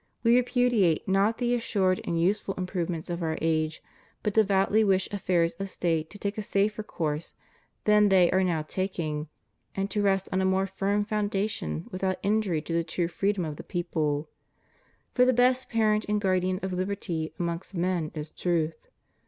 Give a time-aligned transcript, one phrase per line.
[0.23, 3.83] We repudiate not the assured and useful improvements of our age,
[4.23, 7.35] but devoutly wish affairs of State to take a safer course
[7.83, 9.27] than they are now taking,
[9.75, 13.57] and to rest on a more firm foundation without injury to the true freedom of
[13.57, 14.27] the people;
[15.13, 18.87] for the best parent and guardian of liberty amongst men is truth.